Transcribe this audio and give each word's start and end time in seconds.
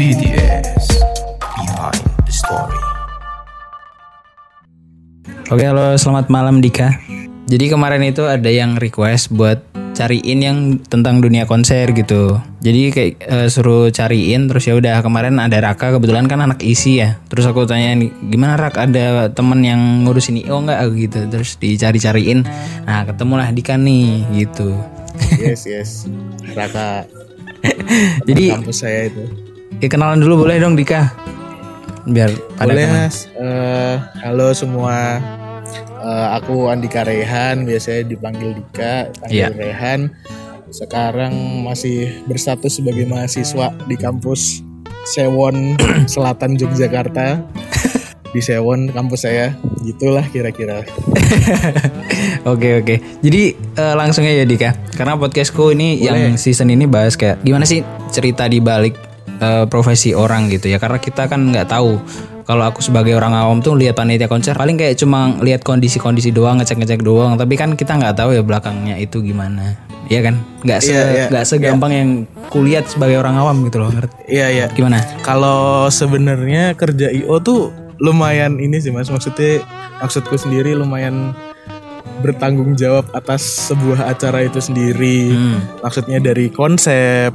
BDS 0.00 0.96
Behind 1.60 2.00
the 2.24 2.32
Story. 2.32 2.80
Oke, 5.52 5.60
halo, 5.60 5.92
selamat 6.00 6.32
malam 6.32 6.64
Dika. 6.64 6.88
Jadi 7.52 7.68
kemarin 7.68 8.00
itu 8.08 8.24
ada 8.24 8.48
yang 8.48 8.80
request 8.80 9.36
buat 9.36 9.75
cariin 9.96 10.38
yang 10.44 10.58
tentang 10.84 11.24
dunia 11.24 11.48
konser 11.48 11.96
gitu. 11.96 12.36
Jadi 12.60 12.92
kayak 12.92 13.12
eh, 13.24 13.48
suruh 13.48 13.88
cariin 13.88 14.44
terus 14.44 14.68
ya 14.68 14.76
udah 14.76 15.00
kemarin 15.00 15.40
ada 15.40 15.56
Raka 15.56 15.96
kebetulan 15.96 16.28
kan 16.28 16.44
anak 16.44 16.60
isi 16.60 17.00
ya. 17.00 17.16
Terus 17.32 17.48
aku 17.48 17.64
tanya 17.64 17.96
gimana 18.28 18.60
Rak 18.60 18.76
ada 18.76 19.32
temen 19.32 19.64
yang 19.64 20.04
ngurusin 20.04 20.44
IO 20.44 20.60
nggak 20.68 20.80
gitu. 21.00 21.18
Terus 21.32 21.56
dicari-cariin. 21.56 22.44
Nah, 22.84 23.08
ketemulah 23.08 23.48
Dika 23.56 23.80
nih 23.80 24.28
gitu. 24.36 24.76
Yes 25.40 25.64
yes. 25.64 25.90
Raka 26.52 27.08
Jadi 28.28 28.52
kampus 28.52 28.84
saya 28.84 29.08
itu. 29.08 29.24
ya 29.80 29.88
kenalan 29.88 30.20
dulu 30.20 30.44
boleh 30.44 30.60
dong 30.60 30.76
Dika. 30.76 31.08
Biar 32.06 32.30
pada 32.54 32.70
Boleh 32.70 32.86
mas. 32.86 33.26
Eh, 33.34 33.96
halo 34.22 34.52
semua. 34.52 35.18
Eh, 36.06 36.28
aku 36.38 36.70
Andika 36.70 37.02
Rehan, 37.02 37.66
biasanya 37.66 38.06
dipanggil 38.06 38.54
Dika, 38.54 39.10
panggil 39.18 39.50
Rehan. 39.58 40.14
Sekarang 40.70 41.34
masih 41.66 42.22
berstatus 42.30 42.78
sebagai 42.78 43.10
mahasiswa 43.10 43.74
di 43.90 43.98
kampus 43.98 44.62
Sewon 45.02 45.74
Selatan 46.12 46.54
Yogyakarta. 46.54 47.42
di 48.30 48.44
Sewon 48.44 48.92
kampus 48.92 49.24
saya, 49.24 49.56
gitulah 49.80 50.22
kira-kira. 50.28 50.84
Oke 52.52 52.78
oke. 52.84 52.94
Jadi 53.24 53.56
eh, 53.56 53.94
langsung 53.96 54.22
aja 54.22 54.44
Dika. 54.46 54.76
Karena 54.94 55.18
podcastku 55.18 55.72
ini 55.74 55.98
yang 56.04 56.36
season 56.38 56.70
ini 56.70 56.86
bahas 56.86 57.16
kayak 57.18 57.42
gimana 57.42 57.66
sih 57.66 57.80
cerita 58.12 58.46
di 58.46 58.60
balik 58.62 58.94
eh, 59.40 59.64
profesi 59.66 60.12
orang 60.12 60.52
gitu 60.52 60.68
ya. 60.68 60.78
Karena 60.78 61.00
kita 61.00 61.26
kan 61.26 61.48
nggak 61.48 61.66
tahu. 61.66 61.98
Kalau 62.46 62.62
aku 62.62 62.78
sebagai 62.78 63.18
orang 63.18 63.34
awam 63.34 63.58
tuh 63.58 63.74
lihat 63.74 63.98
panitia 63.98 64.30
konser 64.30 64.54
paling 64.54 64.78
kayak 64.78 64.94
cuma 64.94 65.34
lihat 65.42 65.66
kondisi-kondisi 65.66 66.30
doang, 66.30 66.62
ngecek-ngecek 66.62 67.02
doang. 67.02 67.34
Tapi 67.34 67.58
kan 67.58 67.74
kita 67.74 67.98
nggak 67.98 68.14
tahu 68.14 68.38
ya 68.38 68.42
belakangnya 68.46 68.94
itu 69.02 69.18
gimana. 69.18 69.74
Iya 70.06 70.30
kan? 70.30 70.34
Nggak 70.62 70.78
se 70.78 70.94
Iya, 70.94 71.02
iya, 71.10 71.24
nggak 71.26 71.44
segampang 71.44 71.92
yang 71.92 72.10
kulihat 72.54 72.86
sebagai 72.86 73.18
orang 73.18 73.34
awam 73.34 73.66
gitu 73.66 73.82
loh. 73.82 73.90
Ngerti? 73.90 74.14
Iya 74.30 74.46
iya. 74.54 74.66
Gimana? 74.70 75.02
Kalau 75.26 75.90
sebenarnya 75.90 76.78
kerja 76.78 77.10
IO 77.10 77.42
tuh 77.42 77.74
lumayan 77.98 78.60
ini 78.60 78.76
sih 78.76 78.92
mas 78.92 79.08
maksudnya 79.08 79.64
maksudku 80.04 80.36
sendiri 80.36 80.76
lumayan 80.76 81.32
bertanggung 82.20 82.76
jawab 82.76 83.08
atas 83.12 83.72
sebuah 83.72 84.08
acara 84.08 84.44
itu 84.44 84.60
sendiri 84.60 85.32
Hmm. 85.32 85.60
maksudnya 85.80 86.20
dari 86.20 86.52
konsep 86.52 87.32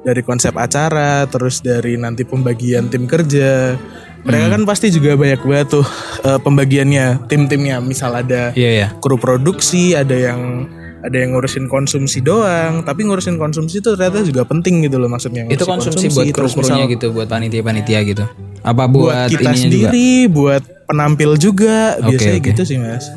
dari 0.00 0.22
konsep 0.24 0.54
acara 0.56 1.26
terus 1.28 1.60
dari 1.62 1.94
nanti 2.00 2.26
pembagian 2.26 2.88
tim 2.90 3.04
kerja 3.06 3.76
mereka 4.20 4.46
kan 4.52 4.62
pasti 4.64 4.92
juga 4.92 5.16
banyak 5.16 5.40
banget 5.42 5.80
tuh 5.80 5.86
eh, 6.22 6.38
pembagiannya 6.38 7.24
tim-timnya 7.26 7.80
misal 7.80 8.12
ada 8.12 8.52
Iya 8.52 8.70
ya. 8.70 8.88
kru 9.00 9.16
produksi 9.16 9.96
ada 9.96 10.12
yang 10.12 10.68
ada 11.00 11.16
yang 11.16 11.32
ngurusin 11.32 11.64
konsumsi 11.64 12.20
doang 12.20 12.84
tapi 12.84 13.08
ngurusin 13.08 13.40
konsumsi 13.40 13.80
itu 13.80 13.96
ternyata 13.96 14.20
juga 14.20 14.44
penting 14.44 14.84
gitu 14.84 15.00
loh 15.00 15.08
maksudnya 15.08 15.48
Itu 15.48 15.64
ngurusin 15.64 15.96
konsumsi 15.96 16.06
buat 16.12 16.26
kru-krunya 16.28 16.84
gitu, 16.92 17.06
buat 17.16 17.24
panitia-panitia 17.24 18.00
gitu. 18.04 18.24
Apa 18.60 18.84
buat, 18.84 19.08
buat, 19.08 19.28
kita 19.32 19.40
ininya 19.40 19.56
juga? 19.56 19.88
sendiri, 19.88 20.10
buat 20.28 20.62
penampil 20.84 21.30
juga, 21.40 21.96
Oke, 21.96 22.12
biasanya 22.12 22.36
oke. 22.44 22.48
gitu 22.52 22.62
sih 22.68 22.76
mas. 22.76 23.08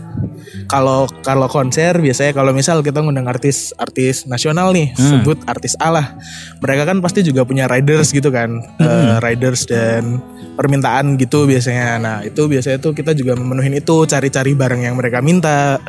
Kalau 0.65 1.05
kalau 1.21 1.45
konser 1.45 1.95
biasanya 1.95 2.31
kalau 2.31 2.51
misal 2.51 2.79
kita 2.79 2.99
ngundang 2.99 3.25
artis 3.25 3.71
artis 3.75 4.23
nasional 4.23 4.71
nih, 4.71 4.91
Hmm. 4.93 5.21
sebut 5.21 5.37
artis 5.43 5.73
A 5.77 5.89
lah, 5.89 6.15
mereka 6.59 6.83
kan 6.85 6.99
pasti 6.99 7.21
juga 7.21 7.43
punya 7.43 7.65
riders 7.65 8.09
gitu 8.09 8.27
kan, 8.27 8.61
Hmm. 8.77 8.83
Eh, 8.83 9.15
riders 9.19 9.65
dan 9.65 10.19
permintaan 10.53 11.15
gitu 11.15 11.43
biasanya. 11.43 11.97
Nah 11.97 12.17
itu 12.21 12.45
biasanya 12.45 12.77
tuh 12.77 12.91
kita 12.91 13.11
juga 13.11 13.33
memenuhin 13.33 13.73
itu, 13.73 14.05
cari-cari 14.05 14.53
barang 14.53 14.81
yang 14.81 14.93
mereka 14.93 15.19
minta. 15.19 15.81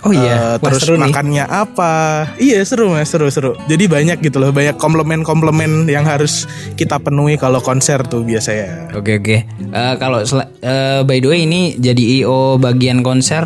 Oh 0.00 0.16
iya, 0.16 0.56
Eh, 0.56 0.56
Wah, 0.56 0.64
terus 0.64 0.80
seru 0.80 0.96
nih. 0.96 1.12
makannya 1.12 1.44
apa? 1.44 1.92
Iya 2.40 2.64
seru 2.64 2.88
mas, 2.88 3.12
seru 3.12 3.28
seru. 3.28 3.52
Jadi 3.68 3.84
banyak 3.84 4.24
gitu 4.24 4.40
loh, 4.40 4.48
banyak 4.48 4.80
komplemen-komplemen 4.80 5.84
yang 5.86 6.08
harus 6.08 6.48
kita 6.72 6.96
penuhi 6.96 7.36
kalau 7.36 7.60
konser 7.60 8.00
tuh 8.02 8.24
biasanya. 8.24 8.96
Oke 8.96 9.20
oke. 9.20 9.36
Eh, 9.44 9.94
kalau 10.00 10.24
eh, 10.24 11.00
by 11.04 11.20
the 11.20 11.28
way 11.28 11.44
ini 11.44 11.76
jadi 11.76 12.24
IO 12.24 12.56
bagian 12.56 13.04
konser 13.04 13.44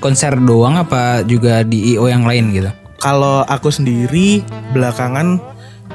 konser 0.00 0.36
doang 0.40 0.80
apa 0.80 1.24
juga 1.24 1.62
di 1.62 1.94
IO 1.94 2.08
yang 2.08 2.24
lain 2.24 2.52
gitu? 2.52 2.70
Kalau 3.00 3.44
aku 3.44 3.68
sendiri 3.68 4.40
belakangan 4.72 5.36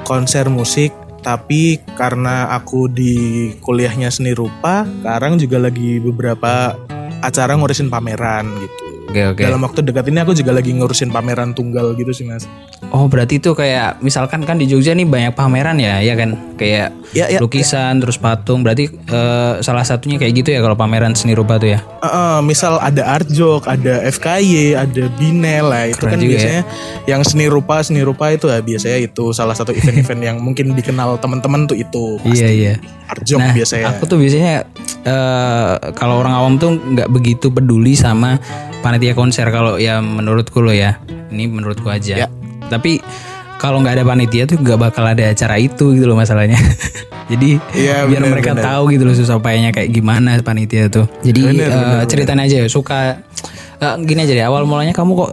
konser 0.06 0.46
musik 0.46 0.94
tapi 1.20 1.80
karena 1.98 2.48
aku 2.56 2.88
di 2.88 3.52
kuliahnya 3.60 4.08
seni 4.08 4.32
rupa, 4.32 4.88
sekarang 4.88 5.36
juga 5.36 5.60
lagi 5.60 6.00
beberapa 6.00 6.74
acara 7.20 7.56
ngurusin 7.60 7.92
pameran 7.92 8.48
gitu. 8.56 8.89
Oke 9.10 9.22
oke. 9.26 9.42
Dalam 9.42 9.58
waktu 9.60 9.82
dekat 9.82 10.06
ini 10.06 10.22
aku 10.22 10.32
juga 10.32 10.54
lagi 10.54 10.70
ngurusin 10.70 11.10
pameran 11.10 11.50
tunggal 11.50 11.98
gitu 11.98 12.10
sih 12.10 12.22
mas. 12.22 12.46
Oh 12.88 13.06
berarti 13.06 13.36
itu 13.36 13.50
kayak 13.52 13.98
misalkan 13.98 14.42
kan 14.42 14.54
di 14.54 14.64
Jogja 14.64 14.94
nih 14.94 15.02
banyak 15.02 15.34
pameran 15.34 15.76
ya, 15.76 15.98
ya 15.98 16.14
kan? 16.14 16.38
Kayak 16.54 16.94
Ya, 17.10 17.26
ya, 17.26 17.42
lukisan 17.42 17.98
terus 17.98 18.14
patung. 18.14 18.62
Berarti 18.62 18.86
eh, 18.86 19.54
salah 19.60 19.82
satunya 19.82 20.14
kayak 20.14 20.30
gitu 20.36 20.54
ya 20.54 20.62
kalau 20.62 20.78
pameran 20.78 21.10
seni 21.12 21.34
rupa 21.34 21.58
tuh 21.58 21.74
ya? 21.74 21.82
Eh, 21.82 22.06
eh, 22.06 22.38
misal 22.40 22.78
ada 22.78 23.02
art 23.04 23.26
joke, 23.26 23.66
ada 23.66 23.98
FKY, 24.06 24.78
ada 24.78 25.10
Binel 25.18 25.66
lah 25.66 25.90
itu 25.90 25.98
Keren 25.98 26.14
kan 26.14 26.18
juga 26.18 26.30
ya. 26.30 26.38
biasanya 26.38 26.62
yang 27.04 27.22
seni 27.26 27.46
rupa 27.46 27.82
seni 27.82 28.00
rupa 28.00 28.30
itu 28.30 28.46
ya 28.46 28.62
biasanya 28.62 28.98
itu 29.02 29.34
salah 29.34 29.58
satu 29.58 29.74
event-event 29.74 30.22
yang 30.22 30.36
mungkin 30.38 30.70
dikenal 30.70 31.18
teman-teman 31.18 31.66
tuh 31.66 31.74
itu 31.74 32.22
Iya 32.22 32.46
iya. 32.48 32.74
art 33.10 33.26
joke 33.26 33.42
Nah, 33.42 33.50
biasanya. 33.50 33.90
aku 33.90 34.06
tuh 34.06 34.16
biasanya 34.16 34.70
eh, 35.02 35.70
kalau 35.94 36.20
orang 36.20 36.34
awam 36.34 36.52
tuh 36.56 36.76
nggak 36.76 37.08
begitu 37.08 37.48
peduli 37.48 37.94
sama 37.94 38.36
panitia 38.80 39.12
konser 39.12 39.48
kalau 39.48 39.76
ya 39.76 40.00
menurutku 40.00 40.60
lo 40.60 40.72
ya. 40.72 41.00
Ini 41.30 41.46
menurutku 41.46 41.86
aja. 41.86 42.24
Ya. 42.24 42.28
Tapi 42.66 42.98
kalau 43.56 43.84
nggak 43.84 44.00
ada 44.00 44.04
panitia 44.04 44.48
tuh 44.48 44.56
nggak 44.56 44.78
bakal 44.80 45.04
ada 45.04 45.28
acara 45.28 45.60
itu 45.60 45.92
gitu 45.92 46.04
loh 46.04 46.16
masalahnya. 46.16 46.56
Jadi 47.30 47.62
Iya, 47.78 48.10
biar 48.10 48.26
bener, 48.26 48.32
mereka 48.34 48.52
bener. 48.58 48.64
tahu 48.66 48.82
gitu 48.90 49.06
loh 49.06 49.14
susah 49.14 49.38
payahnya 49.38 49.70
kayak 49.70 49.94
gimana 49.94 50.34
panitia 50.42 50.90
tuh. 50.90 51.06
Jadi 51.22 51.40
Bener, 51.46 51.68
eh, 51.68 51.70
bener, 51.70 52.06
ceritain 52.10 52.40
aja 52.40 52.56
ya 52.58 52.66
suka 52.66 53.22
eh, 53.78 53.94
gini 54.02 54.26
aja 54.26 54.34
deh 54.34 54.42
awal 54.42 54.66
mulanya 54.66 54.90
kamu 54.90 55.14
kok 55.14 55.32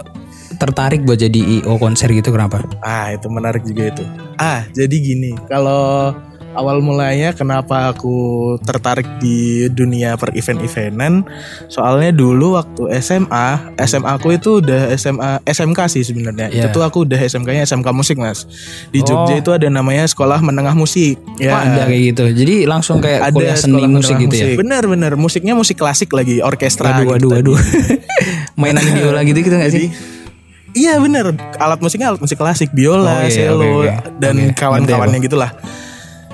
tertarik 0.58 1.06
buat 1.06 1.18
jadi 1.18 1.38
IO 1.62 1.78
konser 1.78 2.10
gitu 2.10 2.30
kenapa? 2.30 2.62
Ah 2.82 3.10
itu 3.14 3.26
menarik 3.30 3.62
juga 3.62 3.90
itu. 3.90 4.04
Ah 4.38 4.66
jadi 4.72 4.94
gini, 4.94 5.34
kalau 5.50 6.14
awal 6.57 6.81
mulanya 6.81 7.31
kenapa 7.38 7.94
aku 7.94 8.57
tertarik 8.66 9.06
di 9.22 9.69
dunia 9.69 10.18
per 10.18 10.34
event-eventan, 10.34 11.22
soalnya 11.69 12.09
dulu 12.09 12.57
waktu 12.57 12.97
SMA, 13.00 13.78
SMA 13.85 14.09
aku 14.18 14.34
itu 14.34 14.59
udah 14.66 14.90
SMA 14.97 15.45
SMK 15.45 15.79
sih 15.88 16.01
sebenarnya. 16.01 16.50
Iya. 16.50 16.68
Itu 16.68 16.81
tuh 16.81 16.84
aku 16.84 17.06
udah 17.06 17.22
SMK-nya 17.22 17.69
SMK 17.69 17.88
musik 17.94 18.18
mas. 18.18 18.44
Oh. 18.44 18.50
Di 18.90 19.00
Jogja 19.06 19.35
itu 19.38 19.53
ada 19.53 19.69
namanya 19.69 20.09
sekolah 20.09 20.41
menengah 20.41 20.73
musik. 20.73 21.22
Ya. 21.38 21.53
Oh, 21.53 21.62
ada 21.62 21.85
kayak 21.85 22.01
gitu. 22.13 22.23
Jadi 22.34 22.66
langsung 22.66 22.97
kayak 22.97 23.29
ada 23.29 23.35
kuliah 23.38 23.57
seni 23.57 23.85
musik 23.85 24.18
gitu 24.18 24.35
ya. 24.35 24.57
Bener-bener 24.57 25.13
musiknya 25.13 25.53
musik 25.53 25.78
klasik 25.78 26.09
lagi, 26.09 26.41
orkestra. 26.41 26.97
Waduh, 26.97 27.22
gitu 27.22 27.29
waduh, 27.29 27.53
waduh. 27.53 27.59
Mainan 28.59 28.81
biola 28.97 29.22
gitu 29.22 29.39
gitu 29.45 29.53
gak 29.53 29.69
sih? 29.69 29.94
Iya 30.78 31.01
bener, 31.01 31.34
alat 31.57 31.81
musiknya 31.81 32.13
alat 32.13 32.22
musik 32.22 32.38
klasik, 32.38 32.69
Oh, 32.69 32.75
biola, 32.78 33.25
iya, 33.25 33.50
cello, 33.50 33.66
oke, 33.66 33.89
oke. 33.89 33.94
dan 34.22 34.35
Oke, 34.38 34.53
kawan-kawannya 34.62 35.19
gitulah. 35.25 35.50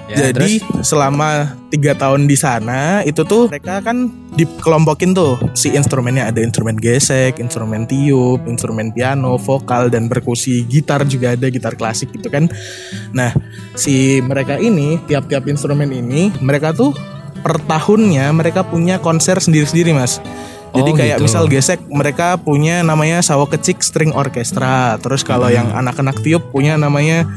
Ya, 0.03 0.30
Jadi 0.30 0.59
selama 0.84 1.56
tiga 1.72 1.96
tahun 1.96 2.28
di 2.28 2.36
sana 2.36 3.02
itu 3.08 3.24
tuh 3.24 3.47
mereka 3.47 3.80
kan 3.80 4.12
dikelompokin 4.36 5.16
tuh 5.16 5.40
si 5.56 5.72
instrumennya 5.72 6.28
ada 6.28 6.44
instrumen 6.44 6.75
gesek, 6.75 7.40
instrumen 7.40 7.88
tiup, 7.88 8.44
instrumen 8.44 8.91
piano, 8.91 9.40
vokal 9.40 9.88
dan 9.88 10.11
perkusi, 10.11 10.67
gitar 10.67 11.08
juga 11.08 11.34
ada 11.40 11.47
gitar 11.47 11.79
klasik 11.79 12.11
gitu 12.11 12.28
kan. 12.28 12.52
Nah 13.16 13.32
si 13.79 14.20
mereka 14.20 14.59
ini 14.59 15.00
tiap-tiap 15.08 15.47
instrumen 15.47 15.88
ini 15.90 16.35
mereka 16.44 16.76
tuh 16.76 16.91
per 17.40 17.64
tahunnya 17.64 18.28
mereka 18.35 18.67
punya 18.67 19.00
konser 19.00 19.40
sendiri-sendiri 19.40 19.96
mas. 19.96 20.20
Jadi 20.73 20.90
Oh, 20.90 20.97
kayak 20.97 21.17
gitu. 21.22 21.26
misal 21.29 21.46
gesek 21.46 21.79
mereka 21.85 22.34
punya 22.41 22.82
namanya 22.82 23.22
Sawo 23.22 23.46
Kecik 23.46 23.85
String 23.85 24.09
Orchestra. 24.09 24.97
Terus 24.97 25.22
kalau 25.22 25.46
Hmm. 25.47 25.58
yang 25.61 25.67
anak-anak 25.70 26.17
tiup 26.26 26.50
punya 26.50 26.76
namanya 26.82 27.29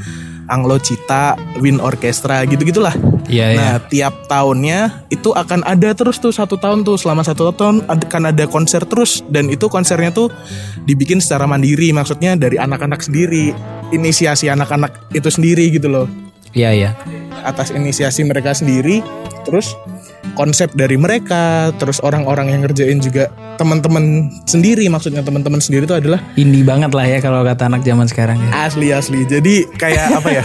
Anglo 0.46 0.78
Cita 0.78 1.34
Wind 1.58 1.82
Orchestra 1.82 2.46
gitu-gitulah. 2.46 2.94
Iya, 3.26 3.46
iya. 3.52 3.58
Nah 3.58 3.75
tiap 3.90 4.14
tahunnya 4.31 5.08
itu 5.10 5.34
akan 5.34 5.66
ada 5.66 5.90
terus 5.93 6.22
tuh 6.22 6.31
satu 6.31 6.54
tahun 6.58 6.87
tuh 6.87 6.98
selama 6.98 7.26
satu 7.26 7.50
tahun 7.50 7.82
akan 7.87 8.22
ada 8.31 8.44
konser 8.46 8.87
terus 8.87 9.26
dan 9.26 9.50
itu 9.50 9.66
konsernya 9.66 10.14
tuh 10.14 10.31
dibikin 10.87 11.19
secara 11.19 11.50
mandiri 11.50 11.90
maksudnya 11.90 12.38
dari 12.38 12.56
anak-anak 12.56 13.02
sendiri 13.02 13.50
inisiasi 13.90 14.46
anak-anak 14.46 15.10
itu 15.14 15.26
sendiri 15.26 15.70
gitu 15.75 15.90
loh 15.90 16.06
Iya, 16.56 16.70
iya. 16.72 16.90
atas 17.44 17.69
inisiasi 17.69 18.25
mereka 18.25 18.56
sendiri 18.56 19.04
terus 19.44 19.76
konsep 20.36 20.70
dari 20.76 21.00
mereka, 21.00 21.72
terus 21.80 21.98
orang-orang 22.04 22.52
yang 22.52 22.60
ngerjain 22.68 23.00
juga 23.00 23.32
teman-teman 23.56 24.28
sendiri 24.44 24.84
maksudnya 24.92 25.24
teman-teman 25.24 25.58
sendiri 25.58 25.88
itu 25.88 25.96
adalah 25.96 26.20
Indie 26.36 26.60
banget 26.62 26.92
lah 26.92 27.08
ya 27.08 27.18
kalau 27.24 27.40
kata 27.40 27.72
anak 27.72 27.82
zaman 27.82 28.04
sekarang 28.06 28.36
ya. 28.38 28.68
asli 28.68 28.92
asli. 28.92 29.24
Jadi 29.24 29.64
kayak 29.80 30.20
apa 30.20 30.28
ya? 30.28 30.42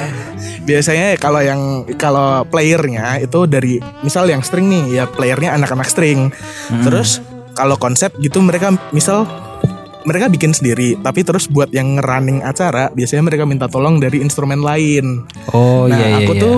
Biasanya 0.68 1.18
kalau 1.18 1.42
yang 1.42 1.86
kalau 1.98 2.42
playernya 2.46 3.22
itu 3.22 3.46
dari 3.46 3.78
misal 4.02 4.26
yang 4.26 4.42
string 4.42 4.66
nih 4.70 5.02
ya 5.02 5.04
playernya 5.10 5.54
anak-anak 5.58 5.86
string. 5.90 6.30
Terus 6.82 7.22
kalau 7.54 7.74
konsep 7.78 8.14
gitu 8.18 8.42
mereka 8.42 8.74
misal 8.90 9.26
mereka 10.06 10.30
bikin 10.30 10.54
sendiri 10.54 10.94
tapi 11.02 11.26
terus 11.26 11.50
buat 11.50 11.70
yang 11.74 11.98
running 11.98 12.38
acara 12.46 12.94
biasanya 12.94 13.26
mereka 13.26 13.42
minta 13.42 13.66
tolong 13.66 13.98
dari 13.98 14.22
instrumen 14.22 14.62
lain. 14.62 15.26
Oh 15.50 15.86
Nah, 15.90 15.98
iya 15.98 16.06
iya. 16.06 16.18
aku 16.22 16.32
iya. 16.34 16.42
tuh 16.42 16.56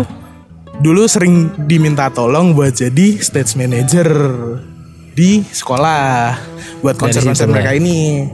dulu 0.78 1.10
sering 1.10 1.50
diminta 1.66 2.10
tolong 2.10 2.54
buat 2.54 2.74
jadi 2.74 3.18
stage 3.18 3.58
manager 3.58 4.08
di 5.18 5.42
sekolah 5.42 6.38
buat 6.80 6.94
konser-konser 6.94 7.50
mereka 7.50 7.74
ini. 7.74 8.30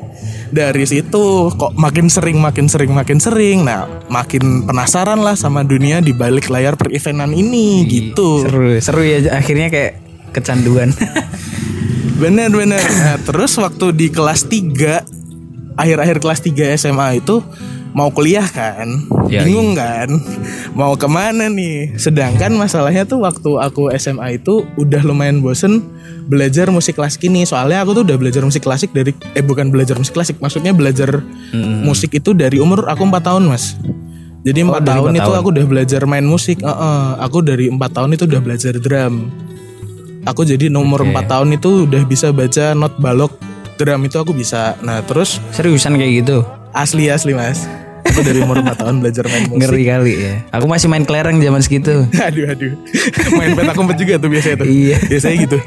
Dari 0.55 0.87
situ 0.87 1.51
kok 1.51 1.75
makin 1.75 2.07
sering 2.07 2.39
makin 2.39 2.71
sering 2.71 2.93
makin 2.93 3.19
sering. 3.19 3.65
Nah, 3.67 3.89
makin 4.13 4.69
penasaran 4.69 5.19
lah 5.19 5.35
sama 5.35 5.65
dunia 5.67 5.99
di 6.05 6.15
balik 6.15 6.53
layar 6.53 6.79
per-eventan 6.79 7.33
ini 7.33 7.83
gitu. 7.89 8.45
Seru 8.45 8.79
seru 8.79 9.03
ya 9.03 9.35
akhirnya 9.35 9.73
kayak 9.73 9.99
kecanduan. 10.37 10.93
Bener 12.23 12.47
bener. 12.47 12.79
Nah, 12.79 13.19
terus 13.27 13.59
waktu 13.59 13.91
di 13.91 14.07
kelas 14.07 14.47
3 14.47 15.75
akhir-akhir 15.75 16.23
kelas 16.23 16.41
3 16.47 16.79
SMA 16.79 17.19
itu 17.19 17.43
mau 17.95 18.11
kuliah 18.11 18.45
kan, 18.45 19.07
Ya, 19.25 19.41
bingung 19.41 19.73
kan, 19.73 20.11
mau 20.75 20.95
ke 20.95 21.07
mana 21.07 21.47
nih. 21.47 21.95
Sedangkan 21.95 22.53
masalahnya 22.53 23.07
tuh 23.07 23.23
waktu 23.23 23.51
aku 23.57 23.89
SMA 23.95 24.37
itu 24.37 24.67
udah 24.75 25.01
lumayan 25.01 25.39
bosen 25.39 25.79
belajar 26.25 26.69
musik 26.69 26.95
klasik 26.95 27.25
ini. 27.25 27.47
Soalnya 27.47 27.81
aku 27.81 27.95
tuh 27.95 28.03
udah 28.03 28.19
belajar 28.19 28.43
musik 28.43 28.61
klasik 28.61 28.91
dari 28.91 29.15
eh 29.33 29.41
bukan 29.41 29.71
belajar 29.71 29.95
musik 29.95 30.13
klasik, 30.13 30.37
maksudnya 30.39 30.75
belajar 30.75 31.23
musik 31.81 32.13
itu 32.13 32.35
dari 32.35 32.59
umur 32.59 32.85
aku 32.85 33.07
4 33.07 33.23
tahun 33.23 33.47
mas. 33.47 33.79
Jadi 34.45 34.61
Oh, 34.61 34.67
empat 34.69 34.83
dari 34.83 34.91
tahun 34.93 35.09
empat 35.09 35.17
itu 35.17 35.25
tahun. 35.25 35.39
aku 35.41 35.49
udah 35.51 35.67
belajar 35.67 36.01
main 36.05 36.27
musik. 36.27 36.59
Heeh, 36.61 37.07
aku 37.17 37.39
dari 37.41 37.65
empat 37.71 37.91
tahun 37.93 38.11
itu 38.13 38.25
udah 38.27 38.41
belajar 38.43 38.75
drum. 38.77 39.15
Aku 40.25 40.41
jadi 40.43 40.67
nomor 40.69 41.01
Oke. 41.01 41.13
4 41.15 41.25
tahun 41.27 41.49
itu 41.55 41.71
udah 41.87 42.03
bisa 42.05 42.29
baca 42.29 42.73
not 42.73 42.97
balok 42.99 43.33
drum 43.75 44.03
itu 44.03 44.17
aku 44.17 44.33
bisa. 44.33 44.77
Nah 44.81 45.01
terus 45.01 45.41
Seriusan 45.51 45.95
kayak 45.95 46.13
gitu. 46.21 46.45
asli 46.73 47.07
asli 47.07 47.33
mas. 47.33 47.65
Aku 48.15 48.23
dari 48.23 48.39
umur 48.39 48.63
4 48.63 48.79
tahun 48.79 48.95
belajar 49.03 49.27
main 49.27 49.45
musik. 49.51 49.59
Ngeri 49.67 49.83
kali 49.85 50.13
ya. 50.15 50.35
Aku 50.55 50.71
masih 50.71 50.87
main 50.87 51.03
kelereng 51.03 51.35
zaman 51.37 51.59
segitu. 51.59 52.07
aduh 52.27 52.47
aduh. 52.47 52.73
Main 53.35 53.53
petak 53.53 53.75
umpet 53.75 53.99
juga 53.99 54.15
tuh 54.17 54.31
biasanya 54.31 54.57
tuh. 54.63 54.67
Iya. 54.71 54.97
Biasanya 55.03 55.37
gitu. 55.43 55.59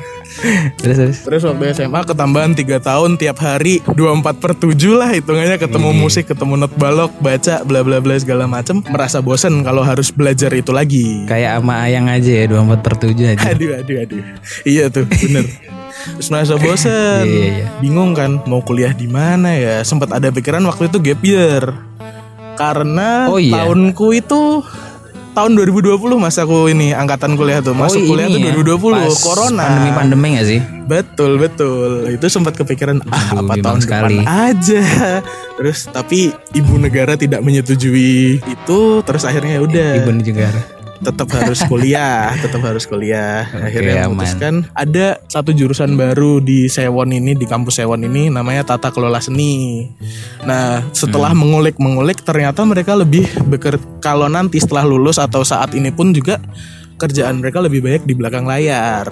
Terus 0.80 0.96
terus. 0.96 1.18
Terus 1.28 1.42
waktu 1.44 1.64
SMA 1.74 2.02
ketambahan 2.04 2.52
3 2.56 2.64
tahun 2.80 3.10
tiap 3.18 3.38
hari 3.38 3.84
24 3.84 4.40
per 4.40 4.56
7 4.56 4.72
lah 4.96 5.10
hitungannya 5.12 5.58
ketemu 5.58 5.90
Iya. 5.90 6.00
musik, 6.00 6.26
ketemu 6.26 6.54
not 6.56 6.74
balok, 6.74 7.12
baca 7.20 7.56
bla 7.62 7.84
bla 7.84 8.00
bla 8.00 8.16
segala 8.16 8.48
macem. 8.48 8.80
Merasa 8.88 9.20
bosen 9.20 9.60
kalau 9.62 9.84
harus 9.84 10.08
belajar 10.08 10.54
itu 10.54 10.72
lagi. 10.72 11.28
Kayak 11.28 11.60
sama 11.60 11.84
ayang 11.84 12.08
aja 12.08 12.32
ya 12.32 12.46
24 12.48 12.80
per 12.80 12.94
7 12.96 13.12
aja. 13.28 13.44
Aduh, 13.52 13.76
aduh, 13.76 13.98
aduh. 14.00 14.24
Iya 14.64 14.88
tuh, 14.88 15.04
bener. 15.04 15.44
Terus 16.08 16.30
merasa 16.30 16.56
bosen, 16.56 17.26
Iya, 17.26 17.44
iya. 17.52 17.66
bingung 17.82 18.14
kan 18.14 18.40
mau 18.46 18.62
kuliah 18.62 18.94
di 18.94 19.10
mana 19.10 19.52
ya. 19.52 19.82
Sempat 19.82 20.14
ada 20.14 20.30
pikiran 20.30 20.64
waktu 20.64 20.88
itu 20.88 20.98
gap 21.02 21.20
year. 21.20 21.64
Karena 22.58 23.30
Oh, 23.30 23.38
iya. 23.38 23.64
tahunku 23.64 24.08
itu 24.12 24.66
tahun 25.32 25.54
2020 25.54 25.94
mas 26.18 26.34
aku 26.36 26.66
ini 26.68 26.92
angkatan 26.92 27.38
kuliah 27.38 27.62
tuh. 27.62 27.78
Masuk 27.78 28.02
Oh, 28.02 28.08
kuliah 28.10 28.26
tuh 28.26 28.42
ya, 28.42 28.50
2020, 28.52 28.98
pas 28.98 29.18
corona. 29.22 29.64
Pandemi-pandemi 29.64 30.28
gak 30.34 30.48
sih? 30.50 30.60
Betul, 30.84 31.38
betul. 31.38 31.90
Itu 32.10 32.26
sempat 32.26 32.58
kepikiran 32.58 33.06
ah 33.08 33.38
Aduh, 33.38 33.46
apa 33.46 33.54
tahun 33.62 33.80
sekali. 33.80 34.18
depan 34.18 34.26
aja. 34.26 34.82
Terus 35.62 35.80
tapi 35.88 36.34
ibu 36.52 36.74
negara 36.76 37.14
tidak 37.14 37.42
menyetujui 37.42 38.42
itu, 38.42 38.80
terus 39.02 39.26
akhirnya 39.26 39.58
ya 39.58 39.62
udah 39.62 39.90
Ibu 40.02 40.12
negara. 40.16 40.62
Tetap 40.98 41.28
harus 41.34 41.60
kuliah, 41.66 42.34
tetap 42.44 42.62
harus 42.66 42.84
kuliah. 42.90 43.46
Akhirnya 43.54 44.08
aman. 44.08 44.18
memutuskan 44.18 44.66
ada 44.74 45.22
satu 45.30 45.54
jurusan 45.54 45.94
baru 45.96 46.42
di 46.42 46.68
Sewon 46.68 47.14
ini, 47.14 47.38
di 47.38 47.46
kampus 47.46 47.82
Sewon 47.82 48.06
ini 48.06 48.30
namanya 48.34 48.66
Tata 48.66 48.90
Kelola 48.90 49.22
Seni. 49.22 49.86
Nah, 50.46 50.82
setelah 50.92 51.32
Hmm. 51.34 51.42
mengulik-mengulik 51.46 52.22
ternyata 52.26 52.64
mereka 52.66 52.98
lebih 52.98 53.28
beker 53.46 53.78
kalau 54.02 54.28
nanti 54.32 54.58
setelah 54.62 54.86
lulus 54.88 55.22
atau 55.22 55.44
saat 55.46 55.74
ini 55.78 55.94
pun 55.94 56.14
juga 56.14 56.42
kerjaan 56.98 57.38
mereka 57.40 57.62
lebih 57.62 57.86
banyak 57.86 58.04
di 58.10 58.14
belakang 58.18 58.46
layar. 58.50 59.06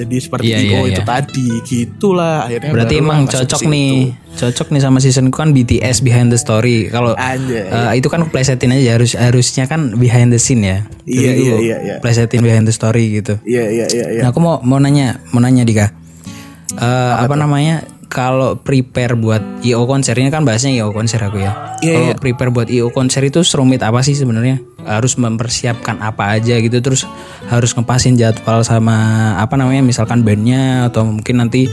Jadi 0.00 0.16
seperti 0.16 0.48
Iya, 0.48 0.58
IO 0.64 0.88
iya, 0.88 0.96
itu 0.96 1.02
iya. 1.04 1.08
tadi, 1.08 1.48
gitulah 1.60 2.48
akhirnya. 2.48 2.72
Berarti 2.72 2.94
emang 2.96 3.28
cocok 3.28 3.60
nih. 3.68 4.16
Cocok 4.32 4.68
nih 4.72 4.80
sama 4.80 4.98
seasonku 5.04 5.36
kan 5.36 5.52
BTS 5.52 6.00
behind 6.00 6.32
the 6.32 6.40
story. 6.40 6.88
Kalau 6.88 7.12
eh, 7.12 7.92
itu 8.00 8.08
kan 8.08 8.24
plesetin 8.32 8.72
aja 8.72 8.96
harus 8.96 9.12
harusnya 9.12 9.68
kan 9.68 9.92
behind 10.00 10.32
the 10.32 10.40
scene 10.40 10.64
ya. 10.64 10.78
Jadi 11.04 11.20
Iya, 11.20 11.32
iya, 11.36 11.56
iya, 11.60 11.76
iya. 11.84 11.94
Plesetin 12.00 12.40
behind 12.40 12.64
the 12.64 12.72
story 12.72 13.20
gitu. 13.20 13.36
Iya, 13.44 13.68
iya, 13.68 13.86
iya, 13.92 14.06
iya. 14.16 14.22
Nah, 14.24 14.32
aku 14.32 14.40
mau 14.40 14.64
mau 14.64 14.80
nanya, 14.80 15.20
mau 15.36 15.44
nanya 15.44 15.68
Dika. 15.68 15.92
Eh, 16.80 17.12
apa 17.20 17.36
namanya? 17.36 17.84
Kalau 18.10 18.58
prepare 18.58 19.14
buat 19.14 19.38
IO 19.62 19.86
konser 19.86 20.18
ini 20.18 20.28
kan 20.28 20.42
bahasnya 20.42 20.74
IO 20.74 20.90
konser 20.90 21.22
aku 21.22 21.38
ya. 21.38 21.78
Iya, 21.78 21.94
Kalau 21.94 22.10
iya. 22.10 22.16
prepare 22.18 22.50
buat 22.50 22.66
IO 22.66 22.90
konser 22.90 23.22
itu 23.22 23.40
serumit 23.40 23.80
apa 23.80 24.02
sih 24.02 24.12
sebenarnya? 24.12 24.58
Harus 24.82 25.14
mempersiapkan 25.14 26.02
apa 26.02 26.34
aja 26.34 26.58
gitu 26.58 26.82
terus 26.82 27.06
harus 27.46 27.70
ngepasin 27.70 28.18
jadwal 28.18 28.66
sama 28.66 28.98
apa 29.38 29.54
namanya 29.54 29.80
misalkan 29.80 30.20
bandnya 30.20 30.90
atau 30.90 31.06
mungkin 31.06 31.38
nanti 31.38 31.70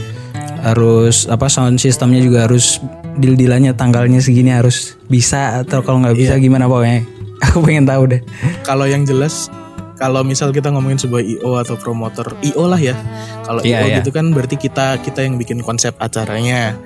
harus 0.62 1.26
apa 1.26 1.46
sound 1.46 1.78
sistemnya 1.78 2.22
juga 2.22 2.46
harus 2.46 2.78
deal-dealannya 3.18 3.74
tanggalnya 3.74 4.22
segini 4.22 4.54
harus 4.54 4.94
bisa 5.06 5.66
atau 5.66 5.82
kalau 5.82 6.02
nggak 6.02 6.14
bisa 6.14 6.34
Iya. 6.38 6.42
gimana 6.42 6.70
pokoknya. 6.70 7.02
Aku 7.50 7.62
pengen 7.62 7.82
tahu 7.82 8.06
deh. 8.08 8.22
kalau 8.62 8.86
yang 8.86 9.02
jelas 9.02 9.50
kalau 9.98 10.22
misal 10.22 10.54
kita 10.54 10.70
ngomongin 10.70 10.96
sebuah 10.96 11.20
IO 11.20 11.58
atau 11.58 11.74
promotor 11.74 12.38
IO 12.40 12.64
lah 12.64 12.78
ya 12.78 12.94
kalau 13.42 13.60
Iya, 13.60 13.82
IO 13.82 13.86
iya. 13.90 13.96
gitu 14.00 14.10
kan 14.10 14.30
berarti 14.30 14.56
kita 14.56 15.02
kita 15.02 15.26
yang 15.26 15.36
bikin 15.36 15.60
konsep 15.60 15.92
acaranya 15.98 16.78